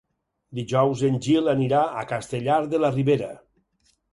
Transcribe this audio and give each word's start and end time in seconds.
Dijous 0.59 1.03
en 1.09 1.19
Gil 1.27 1.51
anirà 1.53 1.83
a 2.01 2.07
Castellar 2.15 2.59
de 2.73 2.81
la 2.85 2.91
Ribera. 2.99 3.29